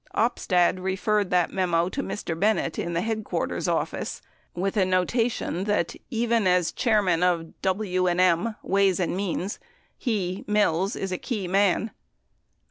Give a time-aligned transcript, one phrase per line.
[0.15, 2.33] Opstad referred the memo to Mr.
[2.39, 4.19] Bennett in the headquarters office
[4.55, 5.95] with a notation that"...
[6.09, 9.59] even as Chairman of W and M (Ways and Means),
[9.99, 11.91] he's (Mills) a key man."